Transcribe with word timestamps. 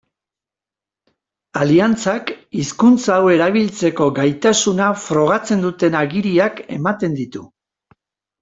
Aliantzak 1.65 2.31
hizkuntza 2.61 3.17
hau 3.17 3.29
erabiltzeko 3.35 4.07
gaitasuna 4.21 4.89
frogatzen 5.05 5.63
duten 5.67 5.99
agiriak 6.03 6.61
ematen 6.81 7.19
ditu. 7.21 7.47